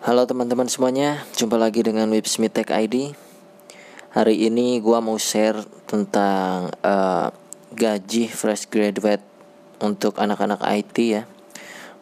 [0.00, 3.12] Halo teman-teman semuanya, jumpa lagi dengan Websmith Tech ID.
[4.16, 7.28] Hari ini gua mau share tentang uh,
[7.76, 9.20] gaji fresh graduate
[9.84, 11.28] untuk anak-anak IT ya.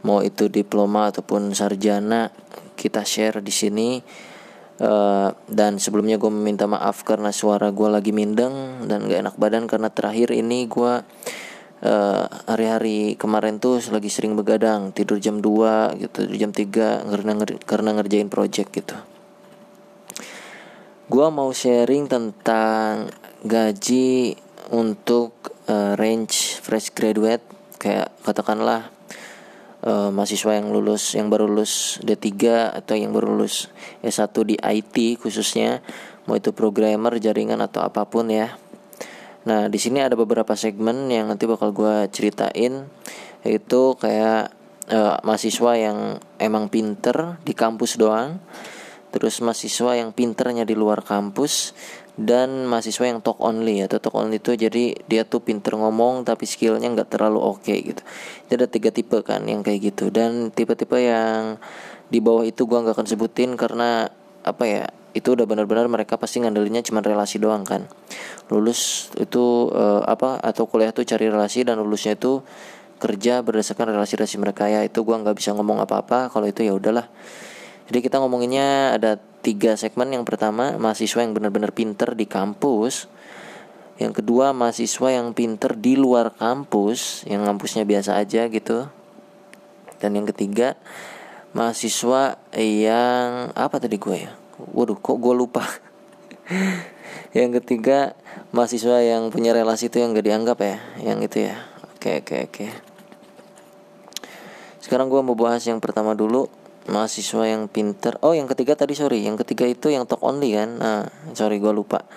[0.07, 2.31] Mau itu diploma ataupun sarjana,
[2.79, 3.99] kita share di sini.
[4.79, 9.67] Uh, dan sebelumnya gue meminta maaf karena suara gue lagi mindeng dan gak enak badan
[9.67, 11.03] karena terakhir ini gue
[11.83, 17.33] eh, hari-hari kemarin tuh lagi sering begadang tidur jam 2 gitu jam 3 karena
[17.63, 18.97] karena ngerjain project gitu.
[21.09, 23.09] Gua mau sharing tentang
[23.41, 24.37] gaji
[24.69, 27.41] untuk uh, range fresh graduate.
[27.81, 28.93] Kayak katakanlah
[29.89, 32.29] uh, mahasiswa yang lulus yang baru lulus D3
[32.77, 33.73] atau yang baru lulus
[34.05, 35.81] S1 di IT khususnya.
[36.29, 38.53] Mau itu programmer jaringan atau apa pun ya
[39.49, 42.85] Nah, di sini ada beberapa segmen yang nanti bakal gue ceritain
[43.41, 44.53] yaitu kayak
[44.93, 48.45] uh, mahasiswa yang emang pinter di kampus doang,
[49.09, 51.73] terus mahasiswa yang pinternya di luar kampus
[52.19, 56.51] dan mahasiswa yang talk only atau talk only itu jadi dia tuh pinter ngomong tapi
[56.51, 58.03] skillnya nggak terlalu oke okay, gitu.
[58.51, 61.57] Jadi ada tiga tipe kan yang kayak gitu dan tipe-tipe yang
[62.11, 64.13] di bawah itu gue nggak akan sebutin karena
[64.43, 64.85] apa ya
[65.19, 67.91] itu udah benar-benar mereka pasti ngandelinnya cuma relasi doang kan.
[68.47, 72.47] Lulus itu uh, apa atau kuliah tuh cari relasi dan lulusnya itu
[73.03, 74.71] kerja berdasarkan relasi-relasi mereka.
[74.71, 76.31] Ya itu gua nggak bisa ngomong apa-apa.
[76.31, 77.11] Kalau itu ya udahlah.
[77.91, 80.15] Jadi kita ngomonginnya ada tiga segmen.
[80.15, 83.11] Yang pertama mahasiswa yang benar-benar pinter di kampus.
[83.99, 88.87] Yang kedua mahasiswa yang pinter di luar kampus yang kampusnya biasa aja gitu.
[89.99, 90.79] Dan yang ketiga
[91.59, 95.63] mahasiswa yang apa tadi gue ya waduh kok gue lupa?
[97.37, 98.17] Yang ketiga
[98.57, 100.77] mahasiswa yang punya relasi itu yang gak dianggap ya?
[101.05, 101.55] Yang itu ya?
[101.93, 102.67] Oke oke oke.
[104.81, 106.49] Sekarang gue mau bahas yang pertama dulu
[106.89, 108.17] mahasiswa yang pinter.
[108.25, 109.21] Oh yang ketiga tadi sorry.
[109.21, 110.81] Yang ketiga itu yang talk only kan?
[110.81, 111.05] Nah
[111.37, 112.09] sorry gue lupa.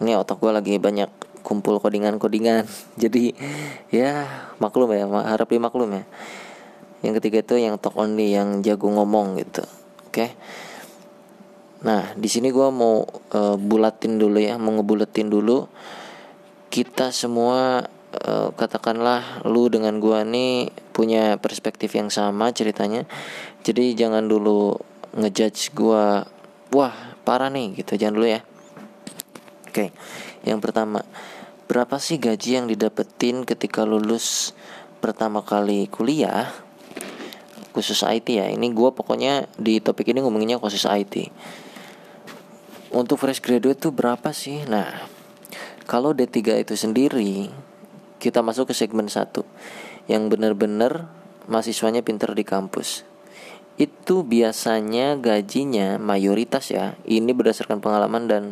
[0.00, 1.10] Ini otak gue lagi banyak
[1.44, 2.64] kumpul codingan-codingan.
[3.02, 3.36] Jadi
[3.92, 4.24] ya
[4.56, 6.04] maklum ya harap dimaklum ya.
[7.04, 9.60] Yang ketiga itu yang talk only yang jago ngomong gitu.
[10.08, 10.24] Oke?
[10.24, 10.30] okay?
[11.78, 15.70] Nah, di sini gue mau uh, bulatin dulu ya, mau ngebulatin dulu.
[16.68, 17.86] Kita semua
[18.26, 23.06] uh, katakanlah lu dengan gue nih punya perspektif yang sama ceritanya.
[23.62, 24.74] Jadi jangan dulu
[25.14, 26.04] ngejudge gue,
[26.74, 28.40] wah parah nih gitu, jangan dulu ya.
[29.70, 29.94] Oke,
[30.42, 31.06] yang pertama,
[31.70, 34.50] berapa sih gaji yang didapetin ketika lulus
[34.98, 36.50] pertama kali kuliah?
[37.78, 41.30] khusus IT ya ini gue pokoknya di topik ini ngomonginnya khusus IT
[42.92, 44.64] untuk fresh graduate tuh berapa sih?
[44.64, 45.08] Nah,
[45.88, 47.48] kalau D3 itu sendiri
[48.18, 49.46] kita masuk ke segmen satu
[50.10, 51.08] yang benar-benar
[51.48, 53.04] mahasiswanya pinter di kampus.
[53.78, 56.98] Itu biasanya gajinya mayoritas ya.
[57.06, 58.42] Ini berdasarkan pengalaman dan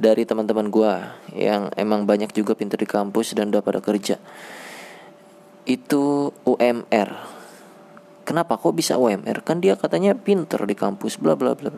[0.00, 4.18] dari teman-teman gua yang emang banyak juga pinter di kampus dan udah pada kerja.
[5.68, 7.10] Itu UMR.
[8.24, 9.44] Kenapa kok bisa UMR?
[9.44, 11.70] Kan dia katanya pinter di kampus bla bla bla.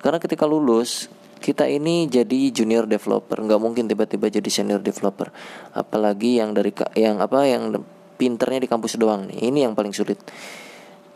[0.00, 1.08] Karena ketika lulus
[1.40, 5.32] kita ini jadi junior developer nggak mungkin tiba-tiba jadi senior developer.
[5.72, 7.80] Apalagi yang dari yang apa yang
[8.20, 9.48] pinternya di kampus doang nih.
[9.48, 10.20] Ini yang paling sulit.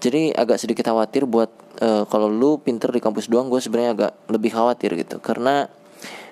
[0.00, 1.52] Jadi agak sedikit khawatir buat
[1.84, 5.20] uh, kalau lu pinter di kampus doang gue sebenarnya agak lebih khawatir gitu.
[5.20, 5.68] Karena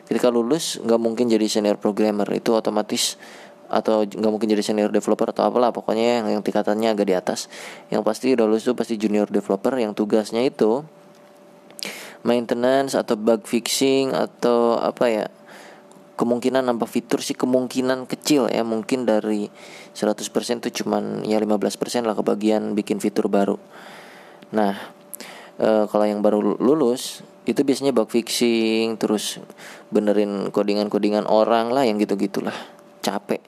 [0.09, 2.25] ketika lulus nggak mungkin jadi senior programmer.
[2.33, 3.21] Itu otomatis
[3.73, 5.69] atau nggak mungkin jadi senior developer atau apalah.
[5.73, 7.53] Pokoknya yang, yang tingkatannya agak di atas.
[7.93, 9.77] Yang pasti udah lulus tuh pasti junior developer.
[9.77, 10.85] Yang tugasnya itu
[12.23, 15.27] maintenance atau bug fixing atau apa ya
[16.19, 18.63] kemungkinan nambah fitur sih kemungkinan kecil ya.
[18.63, 19.51] Mungkin dari
[19.95, 23.59] 100% itu cuman ya 15% lah kebagian bikin fitur baru.
[24.55, 24.79] Nah
[25.59, 29.43] e, kalau yang baru lulus itu biasanya bug fixing terus
[29.91, 32.55] benerin codingan-codingan orang lah yang gitu gitulah
[33.03, 33.43] capek.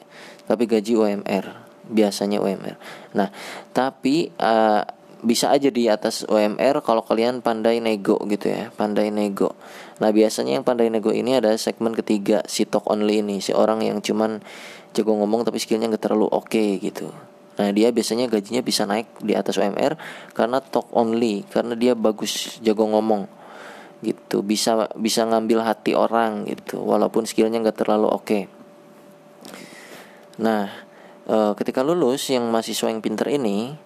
[0.45, 2.77] Tapi gaji UMR biasanya UMR
[3.13, 3.29] nah
[3.77, 4.83] tapi uh,
[5.25, 9.57] bisa aja di atas OMR kalau kalian pandai nego gitu ya pandai nego
[9.98, 13.81] nah biasanya yang pandai nego ini ada segmen ketiga si talk only ini si orang
[13.81, 14.45] yang cuman
[14.93, 17.09] jago ngomong tapi skillnya nggak terlalu oke okay, gitu
[17.54, 19.97] nah dia biasanya gajinya bisa naik di atas OMR
[20.37, 23.27] karena talk only karena dia bagus jago ngomong
[24.04, 28.43] gitu bisa bisa ngambil hati orang gitu walaupun skillnya nggak terlalu oke okay.
[30.37, 30.69] nah
[31.25, 33.78] e, ketika lulus yang mahasiswa yang pinter ini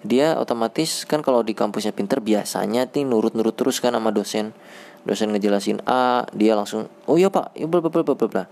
[0.00, 4.56] dia otomatis kan kalau di kampusnya pinter biasanya nih nurut-nurut terus kan sama dosen.
[5.00, 8.44] Dosen ngejelasin A dia langsung oh iya pak ya bla bla bla bla bla.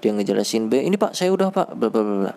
[0.00, 2.34] Dia ngejelasin B ini pak saya udah pak bla bla bla bla.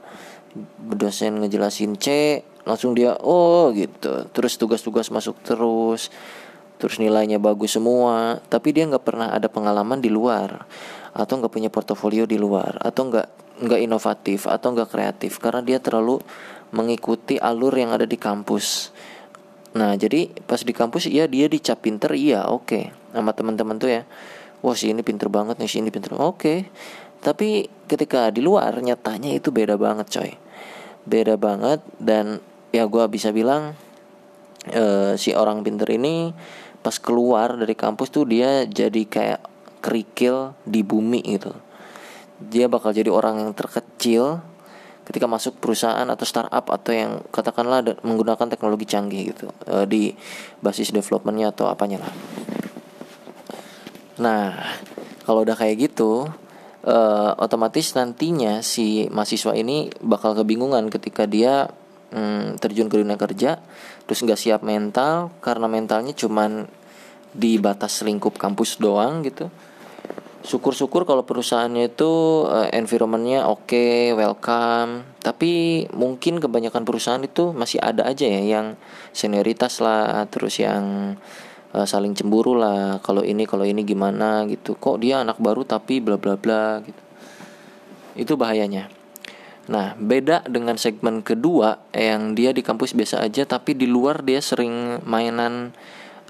[0.96, 4.28] Dosen ngejelasin C langsung dia oh gitu.
[4.32, 6.12] Terus tugas-tugas masuk terus
[6.80, 10.64] terus nilainya bagus semua tapi dia nggak pernah ada pengalaman di luar
[11.12, 13.28] atau nggak punya portofolio di luar atau nggak
[13.60, 16.24] nggak inovatif atau nggak kreatif karena dia terlalu
[16.76, 18.94] mengikuti alur yang ada di kampus
[19.70, 22.84] nah jadi pas di kampus iya dia dicap pinter iya oke okay.
[23.14, 24.02] sama teman-teman tuh ya
[24.66, 26.58] wah si ini pinter banget nih si ini pinter oke okay.
[27.22, 30.32] tapi ketika di luar nyatanya itu beda banget coy
[31.06, 32.42] beda banget dan
[32.74, 33.78] ya gue bisa bilang
[34.74, 36.34] uh, si orang pinter ini
[36.82, 39.42] pas keluar dari kampus tuh dia jadi kayak
[39.80, 41.54] kerikil di bumi gitu
[42.40, 44.40] dia bakal jadi orang yang terkecil
[45.10, 50.14] ketika masuk perusahaan atau startup atau yang katakanlah menggunakan teknologi canggih gitu uh, di
[50.62, 52.14] basis developmentnya atau apanya lah.
[54.22, 54.54] Nah
[55.26, 56.30] kalau udah kayak gitu
[56.86, 61.74] uh, otomatis nantinya si mahasiswa ini bakal kebingungan ketika dia
[62.14, 63.58] hmm, terjun ke dunia kerja
[64.06, 66.70] terus nggak siap mental karena mentalnya cuman
[67.30, 69.50] di batas lingkup kampus doang gitu
[70.44, 72.12] syukur-syukur kalau perusahaannya itu
[72.48, 75.04] uh, environmentnya oke okay, welcome.
[75.20, 78.80] Tapi mungkin kebanyakan perusahaan itu masih ada aja ya yang
[79.12, 81.16] senioritas lah terus yang
[81.76, 83.04] uh, saling cemburu lah.
[83.04, 84.80] Kalau ini kalau ini gimana gitu.
[84.80, 87.02] Kok dia anak baru tapi bla bla bla gitu.
[88.16, 88.92] Itu bahayanya.
[89.70, 94.42] Nah, beda dengan segmen kedua yang dia di kampus biasa aja tapi di luar dia
[94.42, 95.78] sering mainan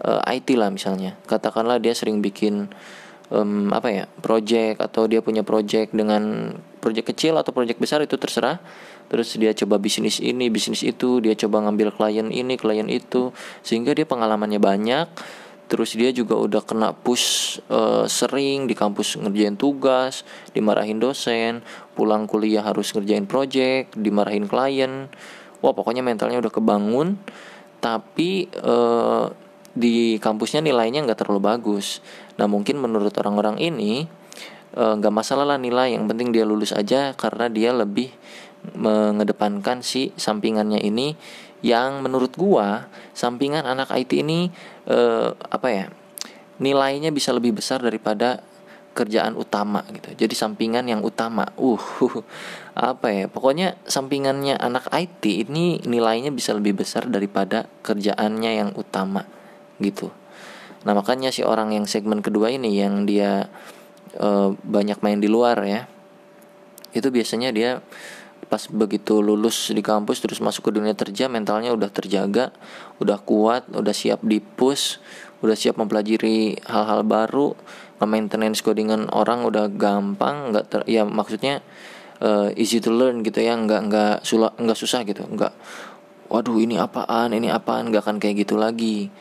[0.03, 1.15] uh, eh, IT lah misalnya.
[1.23, 2.67] Katakanlah dia sering bikin
[3.33, 8.17] um, apa ya, project atau dia punya project dengan project kecil atau project besar itu
[8.17, 8.61] terserah.
[9.09, 13.33] Terus dia coba bisnis ini, bisnis itu, dia coba ngambil klien ini, klien itu
[13.65, 15.07] sehingga dia pengalamannya banyak.
[15.69, 21.61] Terus dia juga udah kena push uh, sering di kampus ngerjain tugas dimarahin dosen
[21.93, 25.13] pulang kuliah harus ngerjain project dimarahin klien.
[25.61, 27.21] Wah pokoknya mentalnya udah kebangun.
[27.79, 29.29] Tapi uh,
[29.73, 32.01] di kampusnya nilainya nggak terlalu bagus.
[32.41, 34.07] Nah mungkin menurut orang-orang ini
[34.73, 38.09] eh, nggak uh, masalah lah nilai yang penting dia lulus aja karena dia lebih
[38.75, 41.15] mengedepankan si sampingannya ini
[41.63, 44.51] yang menurut gua sampingan anak IT ini
[44.87, 45.85] eh, apa ya
[46.59, 48.43] nilainya bisa lebih besar daripada
[48.89, 50.11] kerjaan utama gitu.
[50.27, 51.47] Jadi sampingan yang utama.
[51.55, 51.79] Uh
[52.75, 59.38] apa ya pokoknya sampingannya anak IT ini nilainya bisa lebih besar daripada kerjaannya yang utama
[59.79, 60.13] gitu.
[60.87, 63.51] Nah makanya si orang yang segmen kedua ini yang dia
[64.19, 65.87] uh, banyak main di luar ya
[66.95, 67.85] itu biasanya dia
[68.49, 72.49] pas begitu lulus di kampus terus masuk ke dunia kerja mentalnya udah terjaga
[72.97, 74.97] udah kuat udah siap di push
[75.45, 77.53] udah siap mempelajari hal-hal baru
[78.01, 81.61] maintenance codingan orang udah gampang nggak ter ya maksudnya
[82.23, 85.53] uh, easy to learn gitu ya nggak nggak sulah nggak susah gitu nggak
[86.31, 89.13] waduh ini apaan ini apaan nggak akan kayak gitu lagi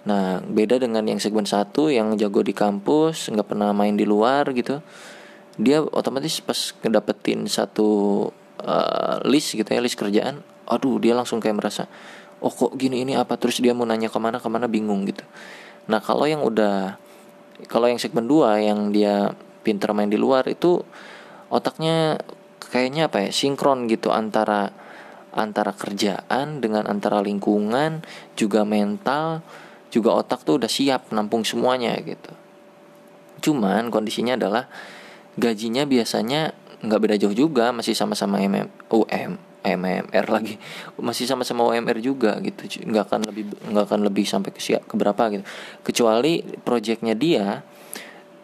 [0.00, 4.48] nah beda dengan yang segmen satu yang jago di kampus nggak pernah main di luar
[4.56, 4.80] gitu
[5.60, 7.88] dia otomatis pas ngedapetin satu
[8.64, 11.84] uh, list gitu ya list kerjaan aduh dia langsung kayak merasa
[12.40, 13.36] oh kok gini ini apa?
[13.36, 15.22] Terus dia mau nanya ke mana ke mana bingung gitu.
[15.88, 16.96] Nah kalau yang udah
[17.68, 20.80] kalau yang segmen 2 yang dia pinter main di luar itu
[21.52, 22.16] otaknya
[22.72, 24.72] kayaknya apa ya sinkron gitu antara
[25.36, 28.00] antara kerjaan dengan antara lingkungan
[28.34, 29.44] juga mental
[29.90, 32.32] juga otak tuh udah siap nampung semuanya gitu.
[33.42, 34.70] Cuman kondisinya adalah
[35.34, 40.56] gajinya biasanya nggak beda jauh juga masih sama-sama MM UM MMR lagi.
[40.96, 44.94] Masih sama-sama UMR juga gitu nggak akan lebih nggak akan lebih sampai ke siap ke
[44.96, 45.44] berapa gitu.
[45.84, 47.60] Kecuali proyeknya dia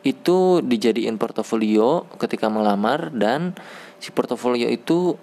[0.07, 3.57] itu dijadiin portofolio ketika melamar dan
[3.99, 5.19] si portofolio itu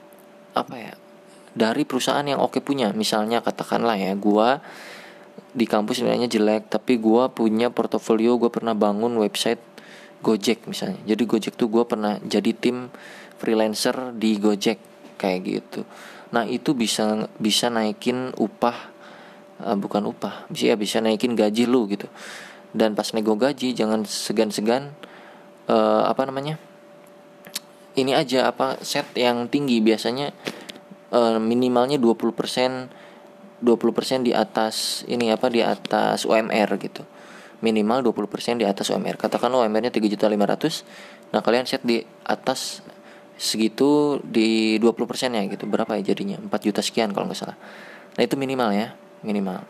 [0.57, 0.93] apa ya
[1.53, 2.89] dari perusahaan yang oke punya.
[2.91, 4.59] Misalnya katakanlah ya gua
[5.53, 9.74] di kampus nilainya jelek tapi gua punya portofolio gua pernah bangun website
[10.24, 11.03] Gojek misalnya.
[11.03, 12.88] Jadi Gojek tuh gue pernah jadi tim
[13.36, 14.79] freelancer di Gojek
[15.19, 15.83] kayak gitu.
[16.31, 18.88] Nah itu bisa bisa naikin upah
[19.67, 22.07] uh, bukan upah bisa ya bisa naikin gaji lu gitu.
[22.72, 24.95] Dan pas nego gaji jangan segan-segan
[25.67, 26.57] uh, apa namanya
[28.00, 29.83] ini aja apa set yang tinggi.
[29.83, 30.31] Biasanya
[31.12, 33.02] uh, minimalnya 20%
[33.63, 37.08] 20% di atas ini apa di atas UMR gitu
[37.63, 39.15] minimal 20% di atas UMR.
[39.15, 41.32] Katakan UMR-nya 3.500.
[41.32, 42.84] Nah, kalian set di atas
[43.39, 45.63] segitu di 20% ya gitu.
[45.65, 46.38] Berapa ya jadinya?
[46.43, 47.58] 4 juta sekian kalau nggak salah.
[48.20, 48.91] Nah, itu minimal ya,
[49.24, 49.63] minimal.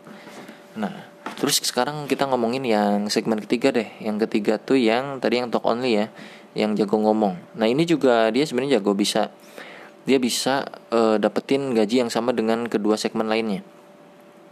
[0.74, 1.06] Nah,
[1.38, 3.86] terus sekarang kita ngomongin yang segmen ketiga deh.
[4.02, 6.10] Yang ketiga tuh yang tadi yang talk only ya,
[6.58, 7.38] yang jago ngomong.
[7.54, 9.30] Nah, ini juga dia sebenarnya jago bisa
[10.04, 13.64] dia bisa uh, dapetin gaji yang sama dengan kedua segmen lainnya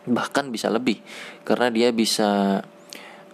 [0.06, 0.98] bahkan bisa lebih.
[1.46, 2.62] Karena dia bisa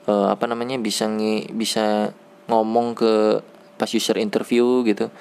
[0.09, 2.13] uh, apa namanya bisa ngi, bisa
[2.49, 3.45] ngomong ke
[3.77, 5.13] pas user interview gitu.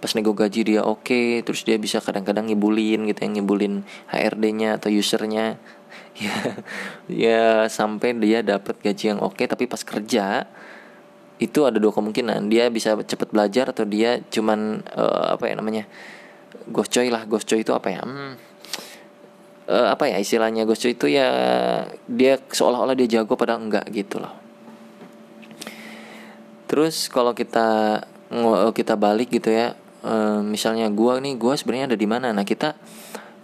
[0.00, 4.80] Pas nego gaji dia oke okay, terus dia bisa kadang-kadang ngibulin gitu yang ngibulin HRD-nya
[4.80, 5.56] atau usernya.
[6.20, 6.36] Ya
[7.06, 10.44] ya sampai dia dapat gaji yang oke okay, tapi pas kerja
[11.40, 12.52] itu ada dua kemungkinan.
[12.52, 15.88] Dia bisa cepet belajar atau dia cuman uh, apa ya namanya
[16.68, 17.24] ghost coy lah.
[17.24, 18.04] Ghost coy itu apa ya?
[18.04, 18.36] Hmm,
[19.70, 21.28] uh, apa ya istilahnya ghost coy itu ya
[22.10, 24.34] dia seolah-olah dia jago padahal enggak gitu loh.
[26.66, 28.02] Terus kalau kita
[28.74, 29.74] kita balik gitu ya
[30.06, 32.34] uh, misalnya gue nih gue sebenarnya ada di mana?
[32.34, 32.74] Nah kita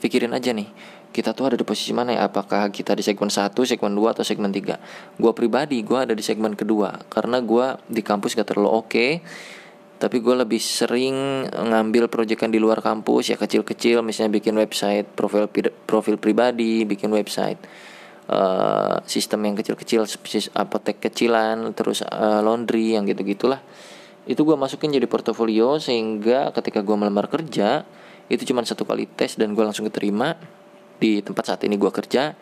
[0.03, 0.69] pikirin aja nih
[1.11, 2.29] kita tuh ada di posisi mana ya?
[2.29, 6.21] Apakah kita di segmen 1, segmen 2 atau segmen 3 gue pribadi gue ada di
[6.21, 8.87] segmen kedua karena gue di kampus gak terlalu oke.
[8.87, 9.11] okay,
[9.97, 15.49] tapi gue lebih sering ngambil proyekan di luar kampus ya kecil-kecil misalnya bikin website profil
[15.89, 17.61] profil pribadi bikin website
[18.29, 20.05] uh, sistem yang kecil-kecil
[20.57, 23.61] apotek kecilan terus uh, laundry yang gitu gitulah
[24.27, 27.87] itu gue masukin jadi portofolio sehingga ketika gue melamar kerja
[28.27, 30.35] itu cuma satu kali tes dan gue langsung keterima
[30.99, 32.35] di tempat saat ini gue kerja.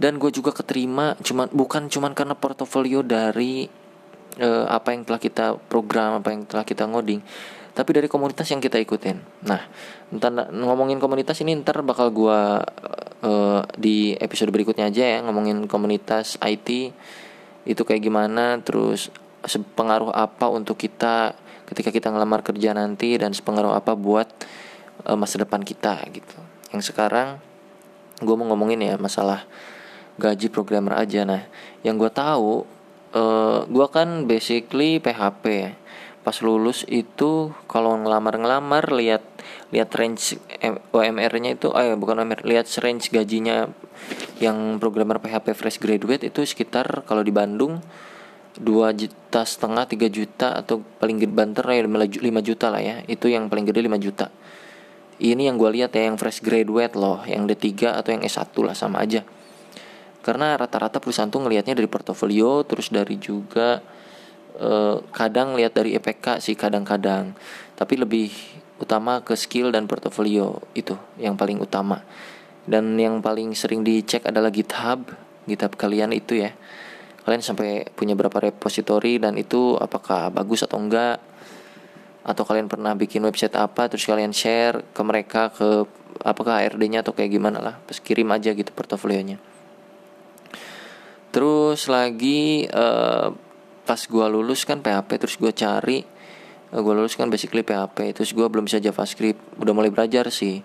[0.00, 3.68] Dan gue juga keterima cuman bukan cuman karena portofolio dari
[4.40, 7.20] uh, apa yang telah kita program apa yang telah kita ngoding
[7.70, 9.62] tapi dari komunitas yang kita ikutin nah
[10.10, 12.40] entar ngomongin komunitas ini ntar bakal gue
[13.22, 16.92] uh, di episode berikutnya aja ya ngomongin komunitas IT
[17.68, 19.12] itu kayak gimana terus
[19.44, 21.32] sepengaruh apa untuk kita
[21.70, 24.26] ketika kita ngelamar kerja nanti dan sepengaruh apa buat
[25.06, 26.36] uh, masa depan kita gitu.
[26.74, 27.38] Yang sekarang
[28.20, 29.46] gue mau ngomongin ya masalah
[30.18, 31.22] gaji programmer aja.
[31.22, 31.46] Nah,
[31.86, 32.66] yang gue tahu
[33.14, 35.70] uh, gue kan basically PHP ya.
[36.20, 39.24] Pas lulus itu kalau ngelamar-ngelamar lihat
[39.72, 40.36] lihat range
[40.92, 43.72] OMR-nya itu eh bukan OMR, lihat range gajinya
[44.42, 47.80] yang programmer PHP fresh graduate itu sekitar kalau di Bandung
[48.60, 51.80] dua juta setengah tiga juta atau paling gede banter ya
[52.20, 53.00] lima juta lah ya.
[53.08, 54.28] Itu yang paling gede 5 juta.
[55.20, 58.72] Ini yang gue lihat ya yang fresh graduate loh yang D3 atau yang S1 lah
[58.72, 59.20] sama aja
[60.20, 63.80] karena rata-rata perusahaan tuh ngelihatnya dari portofolio terus dari juga
[64.60, 67.32] eh, kadang lihat dari EPK sih kadang-kadang.
[67.76, 68.28] Tapi lebih
[68.80, 72.04] utama ke skill dan portofolio itu yang paling utama.
[72.68, 75.08] Dan yang paling sering dicek adalah GitHub.
[75.48, 76.52] GitHub kalian itu ya.
[77.24, 81.16] Kalian sampai punya berapa repository dan itu apakah bagus atau enggak?
[82.20, 85.88] Atau kalian pernah bikin website apa terus kalian share ke mereka ke
[86.20, 87.74] apakah HRD-nya atau kayak gimana lah.
[87.88, 89.49] Terus kirim aja gitu portofolionya
[91.30, 93.30] terus lagi uh,
[93.86, 95.98] pas gue lulus kan PHP terus gue cari
[96.70, 100.30] uh, eh, gue lulus kan basically PHP terus gue belum bisa JavaScript udah mulai belajar
[100.30, 100.62] sih.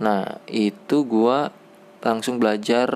[0.00, 1.38] Nah itu gue
[2.02, 2.88] langsung belajar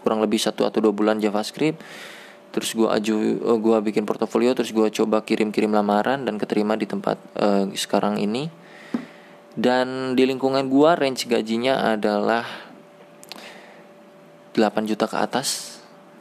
[0.00, 1.78] kurang lebih satu atau dua bulan JavaScript
[2.52, 6.76] terus gue aju uh, eh, gue bikin portofolio terus gue coba kirim-kirim lamaran dan keterima
[6.76, 8.52] di tempat uh, sekarang ini.
[9.52, 12.44] Dan di lingkungan gue range gajinya adalah
[14.56, 15.71] 8 juta ke atas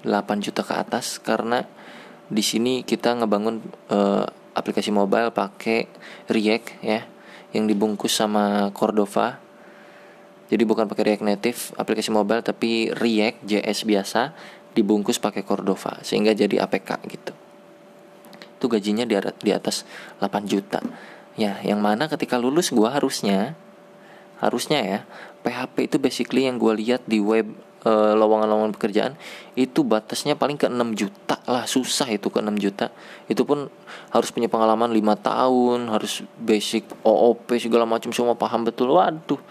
[0.03, 1.65] 8 juta ke atas karena
[2.31, 3.59] di sini kita ngebangun
[3.91, 5.87] uh, aplikasi mobile pakai
[6.31, 7.03] React ya
[7.51, 9.39] yang dibungkus sama Cordova.
[10.51, 14.21] Jadi bukan pakai React Native aplikasi mobile tapi React JS biasa
[14.71, 17.33] dibungkus pakai Cordova sehingga jadi APK gitu.
[18.59, 19.83] Itu gajinya di, di atas
[20.23, 20.79] 8 juta.
[21.39, 23.55] Ya yang mana ketika lulus gue harusnya
[24.43, 24.99] harusnya ya
[25.45, 27.47] PHP itu basically yang gue lihat di web
[27.85, 29.13] uh, lowongan-lowongan pekerjaan
[29.57, 32.93] itu batasnya paling ke 6 juta lah susah itu ke 6 juta.
[33.27, 33.67] Itu pun
[34.13, 38.93] harus punya pengalaman 5 tahun harus basic OOP segala macam semua paham betul.
[38.93, 39.41] Waduh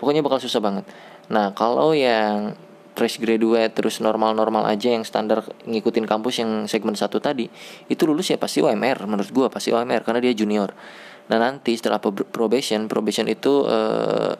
[0.00, 0.84] pokoknya bakal susah banget.
[1.30, 2.58] Nah kalau yang
[2.98, 7.48] fresh graduate terus normal-normal aja yang standar ngikutin kampus yang segmen satu tadi
[7.88, 10.74] itu lulus ya pasti OMR menurut gue pasti OMR karena dia junior.
[11.30, 14.34] Nah nanti setelah probation probation itu uh,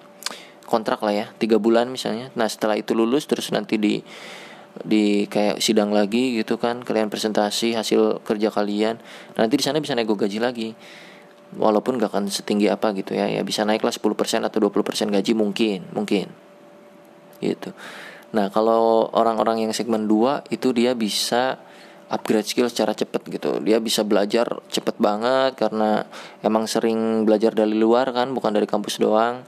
[0.71, 2.31] kontrak lah ya tiga bulan misalnya.
[2.39, 3.99] Nah setelah itu lulus terus nanti di
[4.87, 9.03] di kayak sidang lagi gitu kan kalian presentasi hasil kerja kalian.
[9.35, 10.71] Nanti di sana bisa nego gaji lagi.
[11.51, 14.07] Walaupun gak akan setinggi apa gitu ya ya bisa naik lah 10%
[14.47, 16.31] atau 20% gaji mungkin mungkin.
[17.43, 17.75] Gitu.
[18.31, 21.59] Nah, kalau orang-orang yang segmen 2 itu dia bisa
[22.11, 23.59] upgrade skill secara cepet gitu.
[23.63, 26.07] Dia bisa belajar cepet banget karena
[26.43, 29.43] emang sering belajar dari luar kan, bukan dari kampus doang.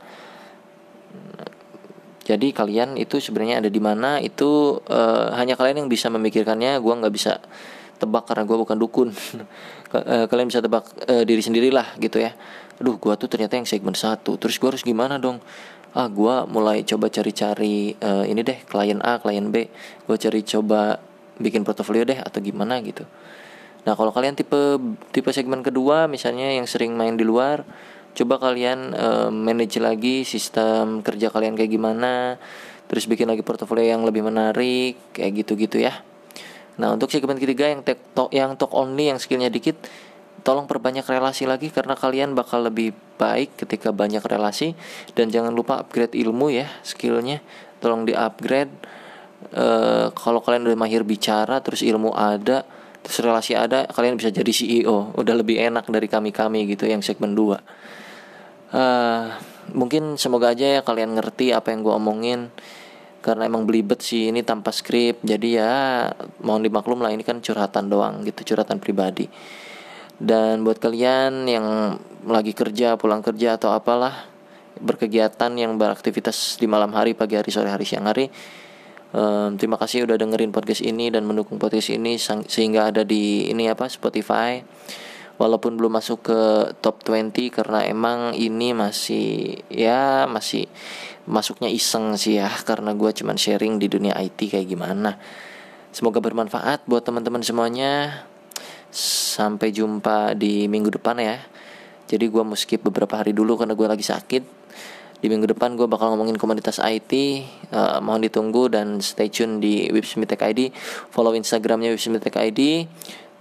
[2.23, 6.79] Jadi kalian itu sebenarnya ada di mana itu uh, hanya kalian yang bisa memikirkannya.
[6.79, 7.43] Gua nggak bisa
[7.99, 9.11] tebak karena gue bukan dukun.
[9.93, 12.33] Eh, kalian bisa tebak uh, diri sendirilah gitu ya.
[12.81, 14.41] Aduh, gue tuh ternyata yang segmen satu.
[14.41, 15.37] Terus gue harus gimana dong?
[15.93, 19.69] ah gue mulai coba cari-cari uh, ini deh klien A klien B
[20.09, 20.97] gue cari coba
[21.37, 23.05] bikin portofolio deh atau gimana gitu
[23.85, 24.81] nah kalau kalian tipe
[25.13, 27.67] tipe segmen kedua misalnya yang sering main di luar
[28.13, 32.37] coba kalian uh, manage lagi sistem kerja kalian kayak gimana
[32.93, 36.05] terus bikin lagi portofolio yang lebih menarik kayak gitu-gitu ya.
[36.77, 39.81] Nah untuk segmen ketiga yang talk yang talk only yang skillnya dikit
[40.45, 44.77] tolong perbanyak relasi lagi karena kalian bakal lebih baik ketika banyak relasi.
[45.17, 47.41] Dan jangan lupa upgrade ilmu ya skillnya.
[47.81, 48.73] Tolong di upgrade
[49.57, 52.63] uh, kalau kalian udah mahir bicara terus ilmu ada
[53.03, 57.03] terus relasi ada kalian bisa jadi CEO udah lebih enak dari kami kami gitu yang
[57.03, 57.59] segmen 2
[58.73, 59.25] eh,
[59.73, 62.41] mungkin semoga aja ya kalian ngerti apa yang gue omongin
[63.23, 65.73] karena emang belibet sih ini tanpa skrip jadi ya
[66.43, 69.31] mohon dimaklum lah ini kan curhatan doang gitu curhatan pribadi
[70.23, 71.99] dan buat kalian yang
[72.31, 74.31] lagi kerja, pulang kerja atau apalah
[74.79, 78.31] berkegiatan yang beraktivitas di malam hari, pagi hari, sore hari, siang hari.
[79.13, 83.67] Um, terima kasih udah dengerin podcast ini dan mendukung podcast ini sehingga ada di ini
[83.67, 84.63] apa Spotify.
[85.43, 86.41] Walaupun belum masuk ke
[86.79, 90.71] top 20 karena emang ini masih ya masih
[91.27, 95.19] masuknya iseng sih ya karena gue cuman sharing di dunia IT kayak gimana.
[95.91, 98.23] Semoga bermanfaat buat teman-teman semuanya.
[98.95, 101.43] Sampai jumpa di minggu depan ya.
[102.07, 104.63] Jadi gue mau skip beberapa hari dulu karena gue lagi sakit.
[105.23, 107.13] Di minggu depan gue bakal ngomongin komunitas IT.
[107.71, 110.61] Uh, eh, mohon ditunggu dan stay tune di Websmitek ID.
[111.11, 112.61] Follow Instagramnya Websmitek ID.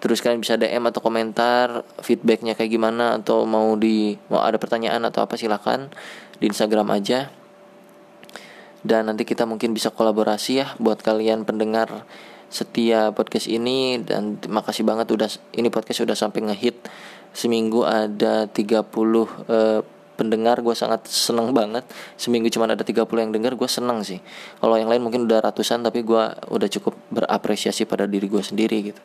[0.02, 5.06] Terus kalian bisa DM atau komentar feedbacknya kayak gimana atau mau di mau ada pertanyaan
[5.06, 5.94] atau apa silahkan
[6.42, 7.30] di Instagram aja.
[8.82, 12.10] Dan nanti kita mungkin bisa kolaborasi ya buat kalian pendengar
[12.50, 14.02] setia podcast ini.
[14.02, 16.82] Dan makasih banget udah ini podcast udah sampai ngehit.
[17.38, 18.58] Seminggu ada 30
[18.90, 19.86] uh,
[20.18, 21.86] pendengar gue sangat seneng banget.
[22.18, 24.18] Seminggu cuma ada 30 yang dengar gue seneng sih.
[24.58, 28.90] Kalau yang lain mungkin udah ratusan tapi gue udah cukup berapresiasi pada diri gue sendiri
[28.90, 29.04] gitu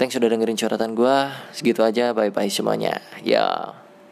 [0.00, 1.16] thanks sudah dengerin curhatan gue
[1.52, 3.89] segitu aja bye bye semuanya ya yeah.